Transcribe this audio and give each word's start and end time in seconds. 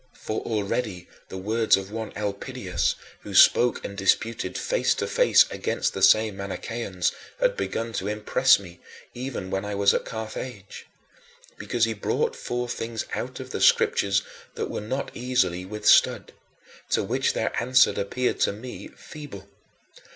For 0.17 0.41
already 0.41 1.07
the 1.29 1.37
words 1.37 1.77
of 1.77 1.91
one 1.91 2.11
Elpidius, 2.15 2.95
who 3.19 3.35
spoke 3.35 3.85
and 3.85 3.95
disputed 3.95 4.57
face 4.57 4.95
to 4.95 5.05
face 5.05 5.45
against 5.51 5.93
these 5.93 6.09
same 6.09 6.37
Manicheans, 6.37 7.11
had 7.39 7.55
begun 7.55 7.93
to 7.93 8.07
impress 8.07 8.57
me, 8.57 8.79
even 9.13 9.51
when 9.51 9.63
I 9.63 9.75
was 9.75 9.93
at 9.93 10.03
Carthage; 10.03 10.87
because 11.59 11.85
he 11.85 11.93
brought 11.93 12.35
forth 12.35 12.73
things 12.73 13.05
out 13.13 13.39
of 13.39 13.51
the 13.51 13.61
Scriptures 13.61 14.23
that 14.55 14.71
were 14.71 14.81
not 14.81 15.11
easily 15.13 15.65
withstood, 15.65 16.33
to 16.89 17.03
which 17.03 17.33
their 17.33 17.53
answers 17.61 17.99
appeared 17.99 18.39
to 18.39 18.51
me 18.51 18.87
feeble. 18.87 19.47